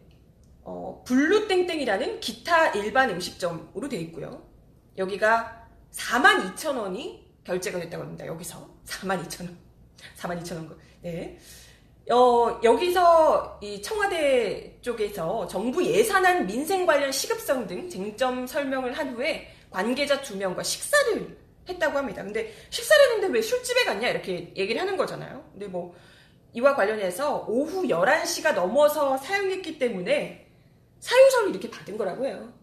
어, 0.63 1.03
블루 1.05 1.47
땡땡이라는 1.47 2.19
기타 2.21 2.69
일반 2.71 3.09
음식점으로 3.09 3.87
되어 3.89 3.99
있고요. 3.99 4.41
여기가 4.97 5.67
42,000원이 5.91 7.19
결제가 7.43 7.79
됐다고 7.79 8.03
합니다 8.03 8.25
여기서. 8.25 8.67
42,000원. 8.85 9.55
42,000원 10.17 10.75
네. 11.03 11.37
어, 12.09 12.61
여기서 12.63 13.59
이 13.61 13.81
청와대 13.81 14.77
쪽에서 14.81 15.45
정부 15.47 15.85
예산안 15.85 16.47
민생 16.47 16.85
관련 16.85 17.11
시급성 17.11 17.67
등 17.67 17.89
쟁점 17.89 18.47
설명을 18.47 18.93
한 18.97 19.13
후에 19.15 19.53
관계자 19.69 20.21
두 20.21 20.37
명과 20.37 20.63
식사를 20.63 21.37
했다고 21.67 21.97
합니다. 21.97 22.23
근데 22.23 22.53
식사를 22.69 23.05
했는데 23.05 23.33
왜 23.33 23.41
술집에 23.41 23.83
갔냐? 23.83 24.07
이렇게 24.07 24.53
얘기를 24.55 24.79
하는 24.79 24.95
거잖아요. 24.95 25.43
근데 25.51 25.67
뭐 25.67 25.93
이와 26.53 26.75
관련해서 26.75 27.45
오후 27.47 27.83
11시가 27.83 28.53
넘어서 28.53 29.17
사용했기 29.17 29.77
때문에 29.77 30.47
사유서를 30.99 31.49
이렇게 31.51 31.69
받은 31.69 31.97
거라고 31.97 32.25
해요. 32.25 32.53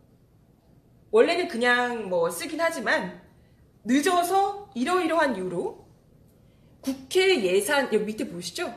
원래는 1.10 1.48
그냥 1.48 2.08
뭐 2.08 2.30
쓰긴 2.30 2.60
하지만 2.60 3.22
늦어서 3.84 4.70
이러이러한 4.74 5.36
이유로 5.36 5.86
국회 6.80 7.42
예산 7.42 7.84
여기 7.92 8.04
밑에 8.04 8.28
보이시죠? 8.28 8.74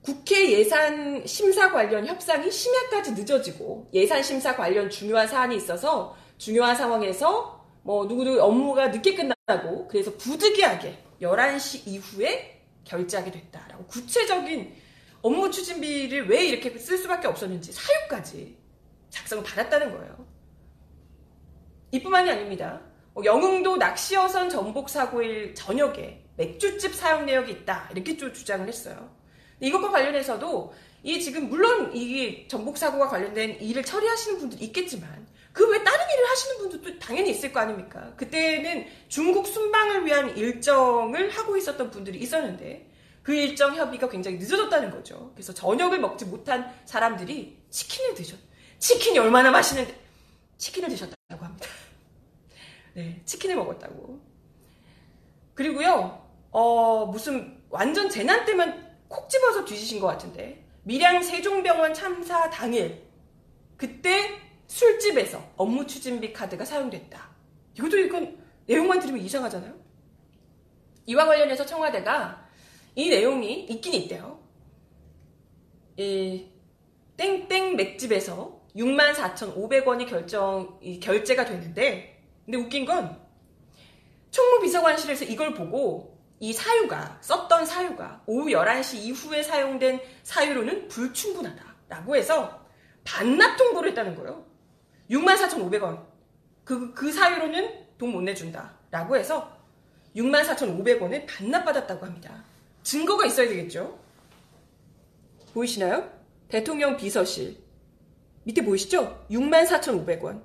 국회 0.00 0.50
예산 0.52 1.26
심사 1.26 1.70
관련 1.70 2.06
협상이 2.06 2.50
심야까지 2.50 3.12
늦어지고 3.12 3.90
예산 3.92 4.22
심사 4.22 4.56
관련 4.56 4.88
중요한 4.88 5.28
사안이 5.28 5.56
있어서 5.56 6.16
중요한 6.38 6.74
상황에서 6.74 7.66
뭐 7.82 8.06
누구도 8.06 8.42
업무가 8.42 8.88
늦게 8.88 9.14
끝나고 9.14 9.88
그래서 9.88 10.12
부득이하게 10.16 10.96
11시 11.20 11.86
이후에 11.86 12.57
결제하게 12.88 13.30
됐다라고 13.30 13.86
구체적인 13.86 14.74
업무 15.22 15.50
추진비를 15.50 16.28
왜 16.28 16.46
이렇게 16.46 16.76
쓸 16.78 16.98
수밖에 16.98 17.28
없었는지 17.28 17.72
사유까지 17.72 18.56
작성을 19.10 19.44
받았다는 19.44 19.92
거예요. 19.92 20.26
이뿐만이 21.90 22.30
아닙니다. 22.30 22.80
뭐 23.14 23.24
영흥도 23.24 23.76
낚시어선 23.76 24.48
전복 24.48 24.88
사고일 24.88 25.54
저녁에 25.54 26.22
맥주집 26.36 26.94
사용 26.94 27.26
내역이 27.26 27.50
있다 27.52 27.88
이렇게 27.92 28.16
좀 28.16 28.32
주장을 28.32 28.66
했어요. 28.66 29.16
이것과 29.60 29.90
관련해서도 29.90 30.72
이 31.02 31.20
지금 31.20 31.48
물론 31.48 31.94
이 31.94 32.46
전복 32.48 32.76
사고와 32.76 33.08
관련된 33.08 33.60
일을 33.60 33.82
처리하시는 33.82 34.38
분들이 34.38 34.64
있겠지만 34.66 35.26
그외 35.52 35.82
다른 35.82 36.06
일을 36.10 36.30
하시는 36.30 36.58
분들도 36.58 36.98
당연히 36.98 37.30
있을 37.30 37.52
거 37.52 37.60
아닙니까? 37.60 38.12
그때는 38.16 38.86
중국 39.08 39.46
순방을 39.46 40.06
위한 40.06 40.36
일정을 40.36 41.30
하고 41.30 41.56
있었던 41.56 41.90
분들이 41.90 42.18
있었는데 42.18 42.88
그 43.22 43.34
일정 43.34 43.74
협의가 43.74 44.08
굉장히 44.08 44.38
늦어졌다는 44.38 44.90
거죠. 44.90 45.32
그래서 45.34 45.52
저녁을 45.52 45.98
먹지 45.98 46.24
못한 46.26 46.72
사람들이 46.84 47.58
치킨을 47.70 48.14
드셨. 48.14 48.38
치킨이 48.78 49.18
얼마나 49.18 49.50
맛있는데 49.50 49.98
치킨을 50.56 50.88
드셨다고 50.88 51.44
합니다. 51.44 51.66
네, 52.94 53.20
치킨을 53.24 53.56
먹었다고. 53.56 54.20
그리고요, 55.54 56.26
어, 56.50 57.06
무슨 57.06 57.60
완전 57.68 58.08
재난 58.08 58.44
때만 58.44 58.96
콕 59.08 59.28
집어서 59.28 59.64
뒤지신 59.64 60.00
것 60.00 60.06
같은데 60.06 60.64
밀양 60.84 61.22
세종병원 61.22 61.94
참사 61.94 62.48
당일 62.50 63.02
그때 63.76 64.40
술집에서 64.68 65.52
업무 65.56 65.86
추진비 65.86 66.32
카드가 66.32 66.64
사용됐다. 66.64 67.28
이것도 67.74 67.98
이건 67.98 68.38
내용만 68.66 69.00
들으면 69.00 69.20
이상하잖아요. 69.22 69.74
이와 71.06 71.26
관련해서 71.26 71.64
청와대가 71.66 72.46
이 72.94 73.08
내용이 73.08 73.64
있긴 73.64 73.94
있대요. 73.94 74.38
이 75.96 76.46
땡땡 77.16 77.76
맥집에서 77.76 78.60
64,500원이 78.76 80.08
결정 80.08 80.78
이 80.80 81.00
결제가 81.00 81.44
됐는데 81.46 82.22
근데 82.44 82.58
웃긴 82.58 82.84
건 82.84 83.20
총무비서관실에서 84.30 85.24
이걸 85.24 85.54
보고 85.54 86.18
이 86.40 86.52
사유가 86.52 87.18
썼던 87.22 87.66
사유가 87.66 88.22
오후 88.26 88.50
11시 88.50 88.98
이후에 88.98 89.42
사용된 89.42 90.00
사유로는 90.22 90.88
불충분하다라고 90.88 92.16
해서 92.16 92.64
반납 93.04 93.56
통보를 93.56 93.90
했다는 93.90 94.14
거예요. 94.14 94.47
64,500원. 95.10 96.04
그, 96.64 96.92
그 96.94 97.12
사유로는 97.12 97.86
돈 97.98 98.12
못 98.12 98.22
내준다 98.22 98.72
라고 98.90 99.16
해서 99.16 99.56
64,500원을 100.14 101.26
반납받았다고 101.26 102.06
합니다. 102.06 102.44
증거가 102.82 103.26
있어야 103.26 103.48
되겠죠? 103.48 103.98
보이시나요? 105.52 106.10
대통령 106.48 106.96
비서실. 106.96 107.58
밑에 108.44 108.64
보이시죠? 108.64 109.26
64,500원. 109.30 110.42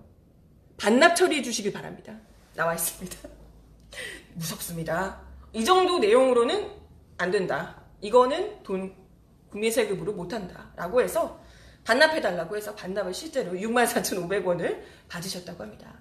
반납 0.78 1.16
처리해 1.16 1.42
주시길 1.42 1.72
바랍니다. 1.72 2.18
나와 2.56 2.74
있습니다. 2.74 3.18
무섭습니다. 4.34 5.22
이 5.54 5.64
정도 5.64 6.00
내용으로는 6.00 6.72
안 7.18 7.32
된다. 7.32 7.82
이거는 8.02 8.64
돈 8.64 8.94
국민 9.50 9.72
세금으로 9.72 10.14
못한다. 10.14 10.72
라고 10.76 11.02
해서 11.02 11.40
반납해달라고 11.84 12.56
해서 12.58 12.74
반납을 12.76 13.14
실제로 13.14 13.52
64,500원을 13.52 14.82
받으셨다고 15.10 15.64
합니다. 15.64 15.94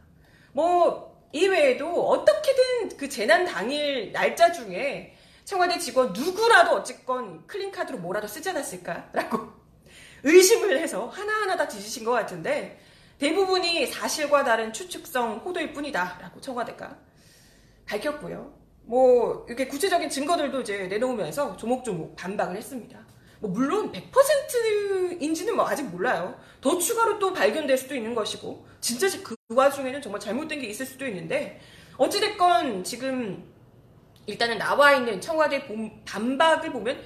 뭐, 0.52 1.12
이외에도 1.32 2.08
어떻게든 2.08 2.96
그 2.96 3.08
재난 3.08 3.44
당일 3.44 4.12
날짜 4.12 4.52
중에 4.52 5.16
청와대 5.44 5.78
직원 5.78 6.12
누구라도 6.12 6.76
어쨌건 6.76 7.46
클린카드로 7.46 7.98
뭐라도 7.98 8.28
쓰지 8.28 8.50
않았을까라고 8.50 9.50
의심을 10.22 10.78
해서 10.78 11.08
하나하나 11.08 11.56
다 11.56 11.66
뒤지신 11.66 12.04
것 12.04 12.12
같은데 12.12 12.78
대부분이 13.18 13.86
사실과 13.86 14.44
다른 14.44 14.72
추측성 14.72 15.38
호도일 15.38 15.72
뿐이다라고 15.72 16.40
청와대가 16.40 16.96
밝혔고요. 17.86 18.52
뭐 18.84 19.44
이렇게 19.48 19.66
구체적인 19.66 20.10
증거들도 20.10 20.60
이제 20.60 20.86
내놓으면서 20.88 21.56
조목조목 21.56 22.16
반박을 22.16 22.56
했습니다. 22.56 22.98
뭐 23.42 23.50
물론 23.50 23.90
100%인지는 23.90 25.56
뭐 25.56 25.68
아직 25.68 25.82
몰라요. 25.82 26.38
더 26.61 26.78
추가로 26.78 27.18
또 27.18 27.32
발견될 27.32 27.76
수도 27.76 27.96
있는 27.96 28.14
것이고 28.14 28.64
진짜 28.80 29.08
그 29.25 29.34
와중에는 29.49 30.00
정말 30.00 30.20
잘못된 30.20 30.61
게 30.61 30.68
있을 30.68 30.87
수도 30.87 31.04
있는데 31.08 31.61
어찌됐건 31.96 32.84
지금 32.84 33.44
일단은 34.26 34.58
나와 34.58 34.92
있는 34.92 35.20
청와대 35.20 35.66
반박을 36.04 36.70
보면 36.72 37.02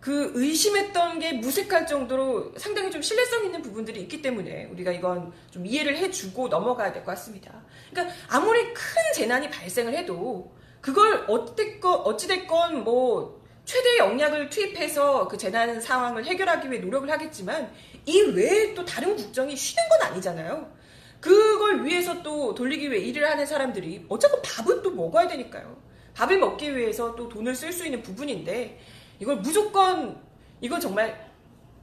그 0.00 0.32
의심했던 0.34 1.18
게 1.18 1.34
무색할 1.34 1.86
정도로 1.86 2.54
상당히 2.56 2.90
좀 2.90 3.02
신뢰성 3.02 3.44
있는 3.44 3.60
부분들이 3.60 4.00
있기 4.00 4.22
때문에 4.22 4.66
우리가 4.72 4.92
이건 4.92 5.32
좀 5.50 5.66
이해를 5.66 5.98
해주고 5.98 6.48
넘어가야 6.48 6.92
될 6.92 7.04
것 7.04 7.10
같습니다. 7.12 7.52
그러니까 7.90 8.14
아무리 8.30 8.72
큰 8.72 9.02
재난이 9.14 9.50
발생을 9.50 9.94
해도 9.94 10.54
그걸 10.80 11.24
어찌됐건, 11.28 12.00
어찌됐건 12.00 12.84
뭐 12.84 13.44
최대의 13.66 13.98
역량을 13.98 14.48
투입해서 14.48 15.26
그 15.26 15.36
재난 15.36 15.80
상황을 15.80 16.24
해결하기 16.24 16.70
위해 16.70 16.80
노력을 16.80 17.10
하겠지만 17.10 17.70
이 18.06 18.20
외에 18.20 18.72
또 18.74 18.84
다른 18.84 19.16
국정이 19.16 19.56
쉬는 19.56 19.82
건 19.88 20.02
아니잖아요. 20.02 20.72
그걸 21.20 21.84
위해서 21.84 22.22
또 22.22 22.54
돌리기 22.54 22.90
위해 22.90 23.02
일을 23.02 23.28
하는 23.28 23.44
사람들이 23.44 24.06
어차피 24.08 24.34
밥은 24.42 24.82
또 24.82 24.92
먹어야 24.92 25.26
되니까요. 25.26 25.76
밥을 26.14 26.38
먹기 26.38 26.76
위해서 26.76 27.14
또 27.16 27.28
돈을 27.28 27.54
쓸 27.56 27.72
수 27.72 27.84
있는 27.84 28.02
부분인데 28.02 28.78
이걸 29.18 29.36
무조건 29.36 30.22
이건 30.60 30.80
정말 30.80 31.28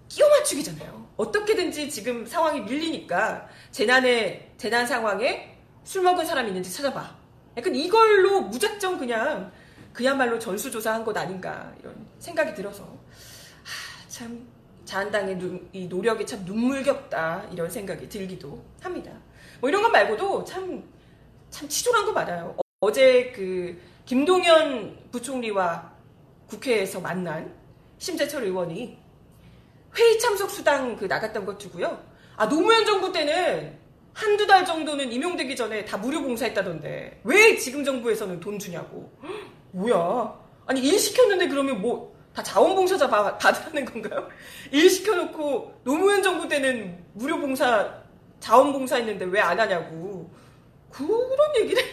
끼워 0.07 0.29
맞추기잖아요. 0.29 1.09
어떻게든지 1.17 1.89
지금 1.89 2.25
상황이 2.25 2.61
밀리니까 2.61 3.49
재난의 3.71 4.51
재난 4.55 4.87
상황에 4.87 5.57
술 5.83 6.01
먹은 6.03 6.25
사람이 6.25 6.47
있는지 6.47 6.71
찾아봐. 6.71 7.17
약간 7.57 7.75
이걸로 7.75 8.41
무작정 8.41 8.97
그냥 8.97 9.51
그야말로 9.93 10.37
전수조사한 10.39 11.05
것 11.05 11.15
아닌가 11.15 11.71
이런 11.79 11.95
생각이 12.19 12.53
들어서 12.53 12.83
하, 12.83 14.09
참 14.09 14.45
자한당의 14.85 15.37
눈, 15.37 15.69
이 15.71 15.87
노력이 15.87 16.25
참 16.25 16.43
눈물겹다 16.43 17.47
이런 17.51 17.69
생각이 17.69 18.09
들기도 18.09 18.63
합니다. 18.81 19.11
뭐 19.61 19.69
이런 19.69 19.81
것 19.81 19.89
말고도 19.89 20.43
참 20.43 20.83
참 21.53 21.69
치졸한 21.69 22.05
거 22.05 22.11
많아요. 22.11 22.57
어제 22.79 23.31
그 23.33 23.79
김동연 24.05 25.09
부총리와 25.11 25.93
국회에서 26.47 26.99
만난 26.99 27.53
심재철 27.99 28.43
의원이 28.43 28.97
회의 29.95 30.19
참석 30.19 30.49
수당 30.49 30.95
그 30.95 31.05
나갔던 31.05 31.45
것 31.45 31.59
두고요. 31.59 32.03
아 32.35 32.49
노무현 32.49 32.83
정부 32.85 33.11
때는 33.11 33.77
한두 34.13 34.47
달 34.47 34.65
정도는 34.65 35.11
임용되기 35.11 35.55
전에 35.55 35.85
다 35.85 35.95
무료 35.95 36.23
봉사했다던데 36.23 37.21
왜 37.23 37.55
지금 37.57 37.83
정부에서는 37.83 38.39
돈 38.39 38.57
주냐고. 38.57 39.11
뭐야? 39.73 40.39
아니 40.65 40.79
일 40.81 40.97
시켰는데 40.97 41.49
그러면 41.49 41.81
뭐 41.81 42.13
다 42.33 42.41
자원봉사자 42.41 43.07
받으라는 43.37 43.85
건가요? 43.85 44.27
일 44.71 44.89
시켜놓고 44.89 45.81
노무현 45.83 46.23
정부 46.23 46.47
때는 46.47 47.05
무료 47.13 47.39
봉사 47.39 48.01
자원봉사 48.39 48.97
했는데 48.97 49.25
왜 49.25 49.39
안 49.39 49.59
하냐고 49.59 50.31
그런 50.89 51.11
얘기를 51.57 51.83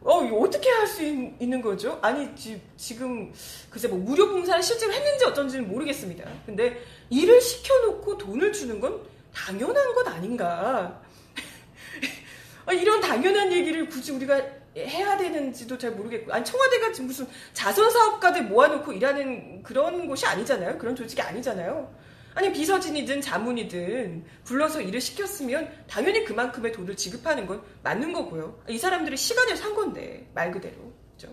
어, 0.00 0.16
어떻게 0.40 0.68
할 0.68 0.88
수 0.88 1.04
있는 1.04 1.62
거죠? 1.62 2.00
아니, 2.02 2.34
지, 2.34 2.60
지금, 2.76 3.32
글쎄, 3.70 3.86
뭐, 3.86 3.96
무료 3.98 4.28
봉사를 4.28 4.60
실제로 4.60 4.92
했는지 4.92 5.24
어쩐지는 5.24 5.68
모르겠습니다. 5.68 6.28
근데, 6.44 6.82
일을 7.08 7.40
시켜놓고 7.40 8.18
돈을 8.18 8.52
주는 8.52 8.80
건 8.80 9.00
당연한 9.32 9.94
것 9.94 10.08
아닌가. 10.08 11.00
아, 12.66 12.72
이런 12.72 13.00
당연한 13.00 13.52
얘기를 13.52 13.88
굳이 13.88 14.10
우리가 14.10 14.42
해야 14.76 15.16
되는지도 15.16 15.76
잘 15.78 15.92
모르겠고. 15.92 16.32
아니, 16.32 16.44
청와대가 16.44 16.92
지금 16.92 17.06
무슨 17.08 17.26
자선 17.52 17.90
사업가들 17.90 18.44
모아놓고 18.44 18.92
일하는 18.92 19.62
그런 19.62 20.06
곳이 20.06 20.26
아니잖아요. 20.26 20.78
그런 20.78 20.96
조직이 20.96 21.20
아니잖아요. 21.20 21.94
아니 22.34 22.50
비서진이든 22.50 23.20
자문이든 23.20 24.24
불러서 24.44 24.80
일을 24.80 25.00
시켰으면 25.02 25.70
당연히 25.86 26.24
그만큼의 26.24 26.72
돈을 26.72 26.96
지급하는 26.96 27.46
건 27.46 27.62
맞는 27.82 28.12
거고요. 28.14 28.62
이 28.70 28.78
사람들이 28.78 29.16
시간을 29.18 29.54
산 29.54 29.74
건데 29.74 30.26
말 30.32 30.50
그대로 30.50 30.90
그죠? 31.12 31.28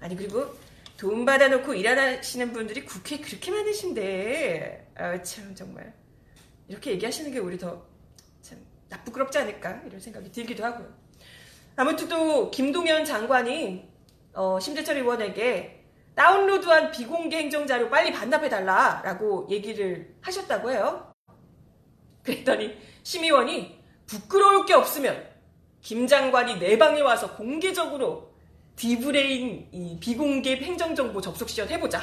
아니 0.00 0.16
그리고 0.16 0.44
돈 0.96 1.24
받아놓고 1.24 1.72
일하시는 1.74 2.52
분들이 2.52 2.84
국회 2.84 3.18
그렇게 3.18 3.52
많으신데 3.52 4.90
아 4.96 5.22
참 5.22 5.54
정말 5.54 5.94
이렇게 6.66 6.90
얘기하시는 6.92 7.30
게 7.30 7.38
우리 7.38 7.56
더 7.56 7.86
참 8.42 8.58
낯부끄럽지 8.88 9.38
않을까 9.38 9.82
이런 9.86 10.00
생각이 10.00 10.32
들기도 10.32 10.64
하고요. 10.64 10.92
아무튼 11.78 12.08
또 12.08 12.50
김동연 12.50 13.04
장관이 13.04 13.88
어, 14.34 14.58
심재철 14.58 14.96
의원에게 14.96 15.84
다운로드한 16.16 16.90
비공개 16.90 17.38
행정자료 17.38 17.88
빨리 17.88 18.12
반납해달라라고 18.12 19.46
얘기를 19.48 20.16
하셨다고 20.20 20.72
해요. 20.72 21.12
그랬더니 22.24 22.76
심의원이 23.04 23.78
부끄러울 24.06 24.66
게 24.66 24.74
없으면 24.74 25.24
김 25.80 26.08
장관이 26.08 26.58
내 26.58 26.76
방에 26.76 27.00
와서 27.00 27.36
공개적으로 27.36 28.34
디브레인 28.74 29.68
이 29.70 30.00
비공개 30.00 30.56
행정정보 30.56 31.20
접속 31.20 31.48
시연 31.48 31.68
해보자. 31.68 32.00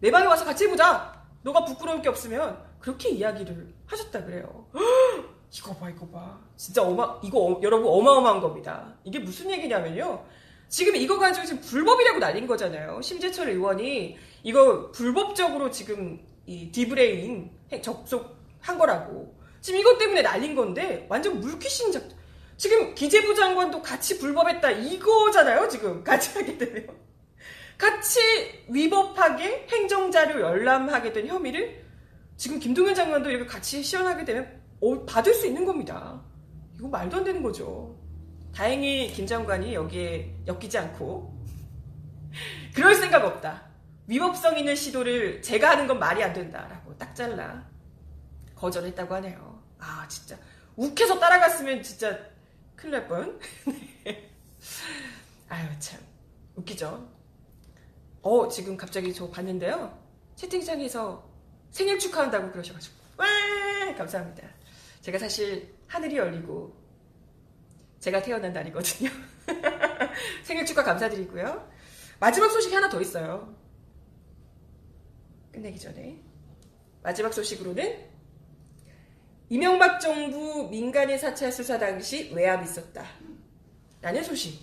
내 0.00 0.10
방에 0.10 0.26
와서 0.26 0.44
같이 0.44 0.66
해보자. 0.66 1.24
너가 1.40 1.64
부끄러울 1.64 2.02
게 2.02 2.10
없으면 2.10 2.62
그렇게 2.78 3.08
이야기를 3.08 3.72
하셨다 3.86 4.26
그래요. 4.26 4.66
이거 5.56 5.74
봐, 5.74 5.88
이거 5.88 6.06
봐. 6.08 6.38
진짜 6.54 6.82
어마, 6.82 7.18
이거 7.22 7.40
어, 7.40 7.60
여러분 7.62 7.88
어마어마한 7.88 8.40
겁니다. 8.40 8.94
이게 9.04 9.18
무슨 9.18 9.50
얘기냐면요. 9.50 10.22
지금 10.68 10.96
이거 10.96 11.18
가지고 11.18 11.46
지금 11.46 11.60
불법이라고 11.62 12.18
날린 12.18 12.46
거잖아요. 12.46 13.00
심재철 13.00 13.48
의원이 13.50 14.18
이거 14.42 14.90
불법적으로 14.90 15.70
지금 15.70 16.20
이 16.44 16.70
디브레인 16.70 17.50
접속한 17.80 18.78
거라고. 18.78 19.34
지금 19.62 19.80
이것 19.80 19.98
때문에 19.98 20.22
날린 20.22 20.54
건데 20.54 21.06
완전 21.08 21.40
물귀신 21.40 21.90
작. 21.90 22.02
지금 22.58 22.94
기재부 22.94 23.34
장관도 23.34 23.82
같이 23.82 24.18
불법했다 24.18 24.70
이거잖아요. 24.70 25.68
지금 25.68 26.02
같이 26.04 26.38
하게 26.38 26.58
되면 26.58 26.86
같이 27.78 28.20
위법하게 28.68 29.66
행정자료 29.70 30.40
열람하게 30.40 31.12
된 31.12 31.26
혐의를 31.26 31.84
지금 32.36 32.58
김동현 32.58 32.94
장관도 32.94 33.30
이거 33.30 33.46
같이 33.46 33.82
시연하게 33.82 34.24
되면 34.24 34.44
어, 34.44 34.65
받을 35.06 35.34
수 35.34 35.46
있는 35.46 35.64
겁니다. 35.64 36.20
이거 36.76 36.88
말도 36.88 37.18
안 37.18 37.24
되는 37.24 37.42
거죠. 37.42 37.96
다행히 38.54 39.12
김 39.12 39.26
장관이 39.26 39.74
여기에 39.74 40.34
엮이지 40.46 40.78
않고 40.78 41.36
그럴 42.74 42.94
생각 42.94 43.24
없다. 43.24 43.64
위법성 44.06 44.56
있는 44.58 44.74
시도를 44.76 45.42
제가 45.42 45.70
하는 45.70 45.86
건 45.86 45.98
말이 45.98 46.22
안 46.22 46.32
된다라고 46.32 46.96
딱 46.96 47.14
잘라 47.14 47.66
거절했다고 48.54 49.14
하네요. 49.16 49.62
아 49.78 50.06
진짜 50.08 50.38
욱해서 50.76 51.18
따라갔으면 51.18 51.82
진짜 51.82 52.18
큰일 52.76 52.92
날 52.92 53.08
뻔. 53.08 53.38
아유 55.48 55.68
참 55.78 56.00
웃기죠. 56.54 57.08
어 58.22 58.48
지금 58.48 58.76
갑자기 58.76 59.12
저 59.12 59.28
봤는데요. 59.30 59.98
채팅창에서 60.36 61.28
생일 61.70 61.98
축하한다고 61.98 62.52
그러셔가지고 62.52 62.94
와 63.18 63.26
감사합니다. 63.96 64.55
제가 65.06 65.18
사실 65.18 65.72
하늘이 65.86 66.16
열리고 66.16 66.74
제가 68.00 68.20
태어난 68.22 68.52
날이거든요. 68.52 69.08
생일 70.42 70.66
축하 70.66 70.82
감사드리고요. 70.82 71.70
마지막 72.18 72.48
소식이 72.48 72.74
하나 72.74 72.88
더 72.88 73.00
있어요. 73.00 73.56
끝내기 75.52 75.78
전에. 75.78 76.20
마지막 77.04 77.32
소식으로는 77.32 78.04
이명박 79.48 80.00
정부 80.00 80.68
민간인 80.68 81.16
사찰 81.16 81.52
수사 81.52 81.78
당시 81.78 82.32
외압이 82.34 82.64
있었다. 82.64 83.06
라는 84.02 84.24
소식. 84.24 84.60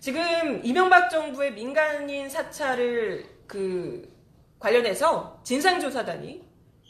지금 0.00 0.60
이명박 0.64 1.08
정부의 1.08 1.52
민간인 1.52 2.28
사찰을 2.28 3.44
그 3.46 4.12
관련해서 4.58 5.40
진상조사단이 5.44 6.44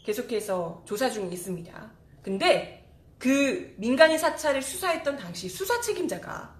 계속해서 0.06 0.84
조사 0.86 1.10
중에 1.10 1.26
있습니다. 1.26 1.98
근데 2.22 2.86
그 3.18 3.74
민간인 3.78 4.18
사찰을 4.18 4.62
수사했던 4.62 5.16
당시 5.16 5.48
수사 5.48 5.80
책임자가 5.80 6.54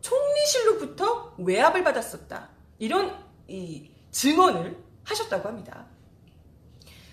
총리실로부터 0.00 1.34
외압을 1.38 1.84
받았었다. 1.84 2.50
이런 2.78 3.16
이 3.48 3.90
증언을 4.10 4.76
하셨다고 5.04 5.48
합니다. 5.48 5.86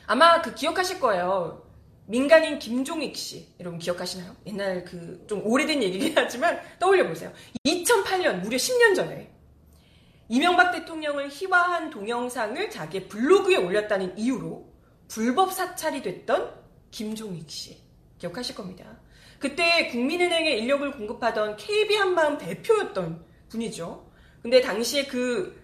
아마 0.07 0.41
그 0.41 0.53
기억하실 0.53 0.99
거예요. 0.99 1.65
민간인 2.07 2.57
김종익 2.57 3.15
씨, 3.15 3.53
여러분 3.59 3.77
기억하시나요? 3.77 4.35
옛날 4.47 4.83
그 4.83 5.23
좀 5.27 5.45
오래된 5.45 5.83
얘기긴 5.83 6.13
하지만 6.17 6.59
떠올려 6.79 7.07
보세요. 7.07 7.31
2008년 7.65 8.41
무려 8.41 8.57
10년 8.57 8.95
전에 8.95 9.31
이명박 10.27 10.71
대통령을 10.71 11.29
희화한 11.29 11.91
동영상을 11.91 12.69
자기의 12.71 13.07
블로그에 13.07 13.57
올렸다는 13.57 14.17
이유로 14.17 14.67
불법 15.07 15.53
사찰이 15.53 16.01
됐던 16.01 16.53
김종익 16.91 17.49
씨 17.49 17.77
기억하실 18.19 18.55
겁니다. 18.55 18.99
그때 19.39 19.87
국민은행에 19.87 20.51
인력을 20.57 20.91
공급하던 20.91 21.55
KB 21.55 21.95
한마음 21.95 22.37
대표였던 22.37 23.25
분이죠. 23.49 24.11
근데 24.41 24.61
당시에 24.61 25.05
그 25.05 25.59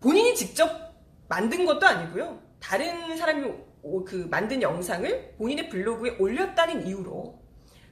본인이 0.00 0.34
직접 0.34 0.94
만든 1.28 1.64
것도 1.66 1.86
아니고요. 1.86 2.40
다른 2.60 3.16
사람이 3.16 3.46
오- 3.82 4.04
그 4.04 4.26
만든 4.30 4.62
영상을 4.62 5.34
본인의 5.38 5.68
블로그에 5.68 6.16
올렸다는 6.18 6.86
이유로 6.86 7.40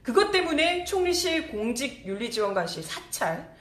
그것 0.03 0.31
때문에 0.31 0.85
총리실 0.85 1.49
공직 1.49 2.05
윤리지원관실 2.05 2.83
사찰 2.83 3.57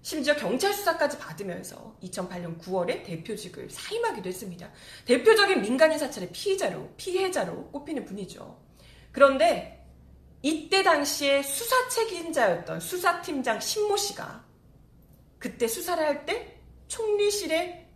심지어 0.00 0.34
경찰 0.34 0.72
수사까지 0.72 1.18
받으면서 1.18 1.96
2008년 2.02 2.58
9월에 2.60 3.04
대표직을 3.04 3.70
사임하기도 3.70 4.28
했습니다. 4.28 4.68
대표적인 5.04 5.62
민간인 5.62 5.98
사찰의 5.98 6.30
피의자로 6.32 6.90
피해자로 6.96 7.68
꼽히는 7.70 8.04
분이죠. 8.04 8.58
그런데 9.12 9.81
이때 10.42 10.82
당시에 10.82 11.42
수사 11.42 11.88
책임자였던 11.88 12.80
수사팀장 12.80 13.60
신모 13.60 13.96
씨가 13.96 14.44
그때 15.38 15.66
수사를 15.68 16.04
할 16.04 16.24
때 16.26 16.60
총리실에 16.88 17.88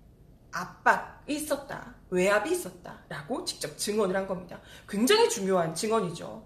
압박이 0.52 1.34
있었다. 1.34 1.94
외압이 2.08 2.52
있었다 2.52 3.04
라고 3.08 3.44
직접 3.44 3.76
증언을 3.76 4.16
한 4.16 4.26
겁니다. 4.26 4.60
굉장히 4.88 5.28
중요한 5.28 5.74
증언이죠. 5.74 6.42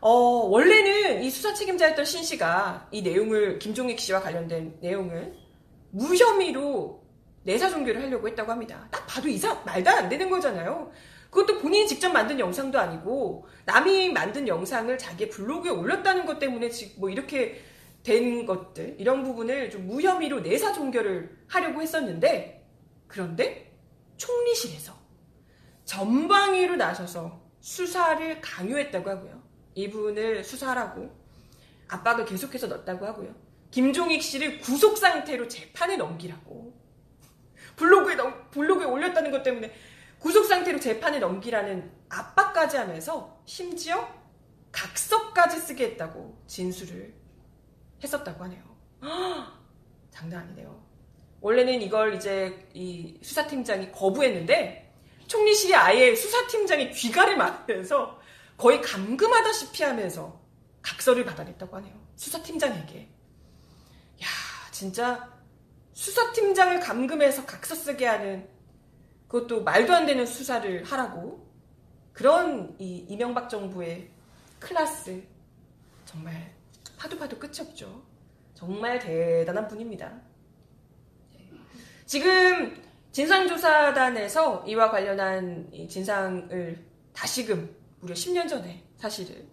어, 0.00 0.10
원래는 0.10 1.24
이 1.24 1.30
수사 1.30 1.52
책임자였던 1.52 2.04
신 2.04 2.22
씨가 2.22 2.88
이 2.92 3.02
내용을, 3.02 3.58
김종익 3.58 3.98
씨와 3.98 4.20
관련된 4.20 4.78
내용을 4.80 5.34
무혐의로 5.90 7.02
내사 7.42 7.68
종결을 7.70 8.02
하려고 8.02 8.28
했다고 8.28 8.52
합니다. 8.52 8.86
딱 8.90 9.04
봐도 9.06 9.28
이상, 9.28 9.60
말도 9.64 9.90
안 9.90 10.08
되는 10.08 10.30
거잖아요. 10.30 10.92
그것도 11.30 11.58
본인이 11.58 11.86
직접 11.86 12.10
만든 12.10 12.38
영상도 12.40 12.78
아니고, 12.78 13.46
남이 13.66 14.10
만든 14.12 14.48
영상을 14.48 14.96
자기의 14.96 15.30
블로그에 15.30 15.70
올렸다는 15.70 16.24
것 16.24 16.38
때문에 16.38 16.70
뭐 16.96 17.10
이렇게 17.10 17.62
된 18.02 18.46
것들, 18.46 18.96
이런 18.98 19.22
부분을 19.24 19.70
좀 19.70 19.86
무혐의로 19.86 20.40
내사 20.40 20.72
종결을 20.72 21.38
하려고 21.48 21.82
했었는데, 21.82 22.66
그런데 23.06 23.72
총리실에서 24.16 24.94
전방위로 25.84 26.76
나서서 26.76 27.42
수사를 27.60 28.40
강요했다고 28.40 29.10
하고요. 29.10 29.42
이분을 29.74 30.44
수사하라고 30.44 31.10
압박을 31.88 32.24
계속해서 32.24 32.66
넣었다고 32.66 33.06
하고요. 33.06 33.34
김종익 33.70 34.22
씨를 34.22 34.60
구속 34.60 34.96
상태로 34.96 35.48
재판에 35.48 35.96
넘기라고 35.96 36.74
블로그에 37.76 38.14
넘- 38.16 38.50
블로그에 38.50 38.86
올렸다는 38.86 39.30
것 39.30 39.42
때문에 39.42 39.72
구속 40.18 40.44
상태로 40.44 40.80
재판에 40.80 41.18
넘기라는 41.18 41.90
압박까지 42.08 42.76
하면서 42.76 43.40
심지어 43.44 44.08
각서까지 44.72 45.58
쓰게 45.58 45.84
했다고 45.90 46.42
진술을 46.46 47.14
했었다고 48.02 48.44
하네요. 48.44 48.62
장난 50.10 50.42
아니네요. 50.42 50.82
원래는 51.40 51.82
이걸 51.82 52.14
이제 52.14 52.68
이 52.74 53.18
수사팀장이 53.22 53.92
거부했는데 53.92 54.92
총리실이 55.26 55.74
아예 55.74 56.14
수사팀장이 56.14 56.90
귀가를 56.90 57.36
막으면서 57.36 58.18
거의 58.56 58.80
감금하다시피 58.80 59.84
하면서 59.84 60.40
각서를 60.82 61.24
받아냈다고 61.24 61.76
하네요. 61.76 61.94
수사팀장에게. 62.16 63.08
야, 64.22 64.26
진짜 64.72 65.32
수사팀장을 65.92 66.80
감금해서 66.80 67.46
각서 67.46 67.74
쓰게 67.74 68.06
하는 68.06 68.48
그것도 69.28 69.62
말도 69.62 69.94
안 69.94 70.06
되는 70.06 70.26
수사를 70.26 70.82
하라고 70.84 71.46
그런 72.12 72.74
이 72.78 73.04
이명박 73.08 73.48
정부의 73.48 74.10
클라스 74.58 75.22
정말 76.04 76.52
파도 76.96 77.16
파도 77.16 77.38
끝이 77.38 77.60
없죠. 77.60 78.02
정말 78.54 78.98
대단한 78.98 79.68
분입니다. 79.68 80.20
지금 82.06 82.82
진상조사단에서 83.12 84.64
이와 84.66 84.90
관련한 84.90 85.68
이 85.72 85.86
진상을 85.86 86.84
다시금 87.12 87.76
무려 88.00 88.14
10년 88.14 88.48
전에 88.48 88.82
사실을 88.96 89.46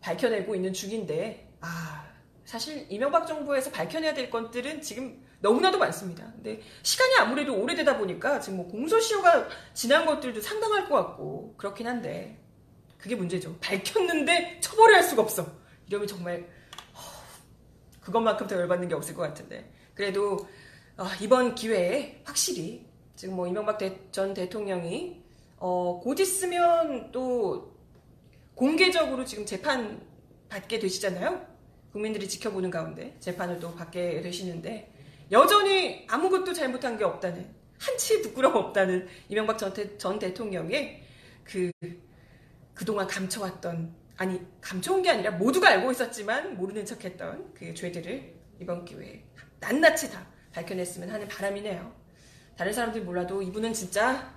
밝혀내고 0.00 0.54
있는 0.54 0.72
중인데, 0.72 1.50
아, 1.60 2.06
사실 2.44 2.86
이명박 2.90 3.26
정부에서 3.26 3.70
밝혀내야 3.70 4.14
될 4.14 4.30
것들은 4.30 4.82
지금 4.82 5.24
너무나도 5.40 5.78
많습니다. 5.78 6.30
근데 6.32 6.60
시간이 6.82 7.14
아무래도 7.18 7.56
오래되다 7.60 7.96
보니까 7.98 8.40
지금 8.40 8.58
뭐 8.58 8.68
공소시효가 8.68 9.48
지난 9.72 10.04
것들도 10.04 10.40
상당할 10.40 10.88
것 10.88 10.94
같고, 10.96 11.54
그렇긴 11.56 11.86
한데, 11.86 12.40
그게 12.96 13.14
문제죠. 13.14 13.56
밝혔는데 13.60 14.58
처벌을 14.60 14.96
할 14.96 15.02
수가 15.04 15.22
없어. 15.22 15.46
이러면 15.86 16.08
정말, 16.08 16.40
허, 16.94 18.00
그것만큼 18.00 18.46
더 18.48 18.56
열받는 18.56 18.88
게 18.88 18.94
없을 18.94 19.14
것 19.14 19.22
같은데. 19.22 19.72
그래도, 19.94 20.48
아, 20.96 21.16
이번 21.20 21.54
기회에 21.54 22.22
확실히, 22.24 22.86
지금 23.14 23.36
뭐 23.36 23.46
이명박 23.46 23.78
대- 23.78 24.10
전 24.10 24.34
대통령이, 24.34 25.22
어, 25.58 26.00
곧 26.02 26.18
있으면 26.18 27.12
또 27.12 27.76
공개적으로 28.54 29.24
지금 29.24 29.46
재판 29.46 30.04
받게 30.48 30.80
되시잖아요. 30.80 31.46
국민들이 31.92 32.28
지켜보는 32.28 32.70
가운데 32.70 33.16
재판을 33.20 33.58
또 33.60 33.74
받게 33.74 34.20
되시는데 34.22 34.92
여전히 35.30 36.06
아무것도 36.08 36.52
잘못한 36.52 36.96
게 36.96 37.04
없다는 37.04 37.54
한치 37.78 38.22
부끄러움 38.22 38.56
없다는 38.56 39.08
이명박 39.28 39.58
전, 39.58 39.72
대, 39.72 39.96
전 39.98 40.18
대통령의 40.18 41.02
그 41.44 41.70
그동안 42.74 43.06
감춰왔던 43.06 43.94
아니 44.16 44.40
감춰온 44.60 45.02
게 45.02 45.10
아니라 45.10 45.30
모두가 45.32 45.68
알고 45.68 45.92
있었지만 45.92 46.56
모르는 46.56 46.84
척했던 46.84 47.54
그 47.54 47.74
죄들을 47.74 48.34
이번 48.60 48.84
기회에 48.84 49.24
낱낱이 49.60 50.10
다 50.10 50.26
밝혀냈으면 50.52 51.10
하는 51.10 51.28
바람이네요. 51.28 51.92
다른 52.56 52.72
사람들 52.72 53.02
몰라도 53.02 53.40
이분은 53.40 53.72
진짜 53.72 54.34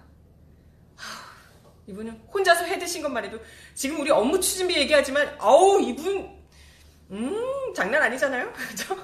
이분은 1.88 2.12
혼자서 2.34 2.66
해드신 2.66 3.02
것만 3.02 3.26
해도 3.26 3.40
지금 3.74 4.00
우리 4.00 4.12
업무 4.12 4.40
추진비 4.40 4.76
얘기하지만 4.78 5.36
아우 5.40 5.82
이분 5.82 6.40
음 7.10 7.74
장난 7.76 8.04
아니잖아요 8.04 8.54
그죠? 8.54 8.96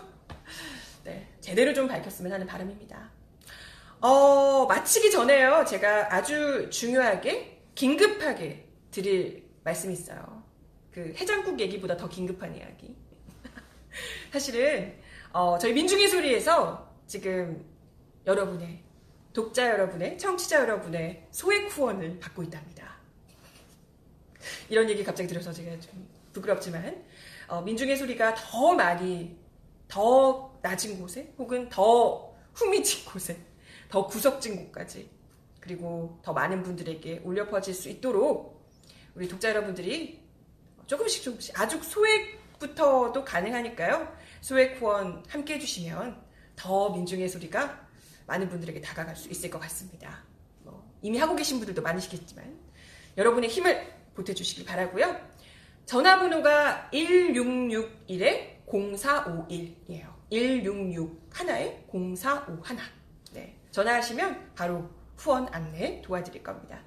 네 1.47 1.51
제대로 1.51 1.73
좀 1.73 1.87
밝혔으면 1.87 2.33
하는 2.33 2.45
바람입니다. 2.45 3.09
어 4.01 4.65
마치기 4.65 5.09
전에요 5.11 5.63
제가 5.65 6.13
아주 6.13 6.69
중요하게 6.69 7.61
긴급하게 7.73 8.67
드릴 8.91 9.47
말씀이 9.63 9.93
있어요. 9.93 10.43
그 10.91 11.13
해장국 11.15 11.57
얘기보다 11.61 11.95
더 11.95 12.09
긴급한 12.09 12.53
이야기. 12.53 12.97
사실은 14.33 14.99
어, 15.31 15.57
저희 15.57 15.71
민중의 15.71 16.09
소리에서 16.09 16.93
지금 17.07 17.65
여러분의 18.25 18.83
독자 19.31 19.69
여러분의 19.69 20.17
청취자 20.17 20.59
여러분의 20.59 21.27
소액 21.31 21.69
후원을 21.69 22.19
받고 22.19 22.43
있답니다. 22.43 22.97
이런 24.67 24.89
얘기 24.89 25.01
갑자기 25.01 25.29
들어서 25.29 25.53
제가 25.53 25.79
좀 25.79 26.09
부끄럽지만 26.33 27.05
어, 27.47 27.61
민중의 27.61 27.95
소리가 27.95 28.35
더 28.35 28.73
많이 28.73 29.37
더 29.87 30.46
낮은 30.67 30.99
곳에 30.99 31.33
혹은 31.37 31.69
더 31.69 32.33
후미진 32.53 33.05
곳에 33.11 33.37
더 33.89 34.05
구석진 34.05 34.57
곳까지 34.57 35.09
그리고 35.59 36.19
더 36.23 36.33
많은 36.33 36.63
분들에게 36.63 37.21
울려 37.23 37.47
퍼질 37.47 37.73
수 37.73 37.89
있도록 37.89 38.65
우리 39.15 39.27
독자 39.27 39.49
여러분들이 39.49 40.21
조금씩 40.85 41.23
조금씩 41.23 41.59
아주 41.59 41.81
소액부터도 41.81 43.23
가능하니까요. 43.25 44.15
소액 44.41 44.79
후원 44.79 45.23
함께 45.27 45.55
해주시면 45.55 46.21
더 46.55 46.89
민중의 46.91 47.27
소리가 47.27 47.87
많은 48.25 48.49
분들에게 48.49 48.79
다가갈 48.81 49.15
수 49.15 49.29
있을 49.29 49.49
것 49.49 49.59
같습니다. 49.59 50.23
뭐, 50.63 50.93
이미 51.01 51.17
하고 51.17 51.35
계신 51.35 51.57
분들도 51.57 51.81
많으시겠지만 51.81 52.57
여러분의 53.17 53.49
힘을 53.49 53.93
보태주시기 54.15 54.65
바라고요. 54.65 55.19
전화번호가 55.85 56.89
1661에 56.93 58.65
0451이에요. 58.67 60.16
166 60.29 61.29
하나에 61.31 61.83
0451. 61.91 62.77
네, 63.33 63.57
전화하시면 63.71 64.53
바로 64.55 64.89
후원 65.15 65.47
안내 65.51 66.01
도와드릴 66.01 66.43
겁니다. 66.43 66.83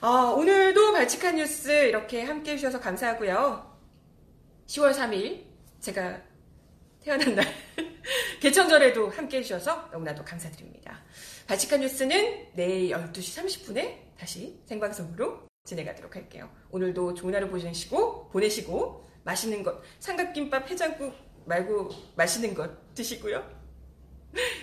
아, 0.00 0.34
오늘도 0.36 0.92
발칙한 0.92 1.36
뉴스 1.36 1.70
이렇게 1.70 2.22
함께 2.22 2.52
해주셔서 2.52 2.80
감사하고요. 2.80 3.76
10월 4.66 4.92
3일 4.92 5.44
제가 5.80 6.20
태어난 7.00 7.34
날 7.34 7.44
개천절에도 8.40 9.10
함께 9.10 9.38
해주셔서 9.38 9.90
너무나도 9.92 10.24
감사드립니다. 10.24 11.02
발칙한 11.46 11.80
뉴스는 11.80 12.48
내일 12.54 12.90
12시 12.90 13.12
30분에 13.12 14.16
다시 14.18 14.60
생방송으로 14.66 15.48
진행하도록 15.64 16.14
할게요. 16.14 16.50
오늘도 16.70 17.14
좋은 17.14 17.34
하루 17.34 17.48
보내시고 17.48 18.30
보내시고 18.30 19.08
맛있는 19.24 19.62
것 19.62 19.82
삼각김밥 20.00 20.70
해장국 20.70 21.14
말고 21.48 21.90
맛있는 22.14 22.54
것 22.54 22.94
드시고요. 22.94 23.42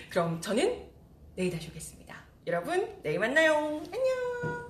그럼 0.08 0.40
저는 0.40 0.88
내일 1.34 1.50
다시 1.50 1.68
오겠습니다. 1.68 2.16
여러분 2.46 3.02
내일 3.02 3.18
만나요. 3.18 3.54
안녕. 3.92 4.65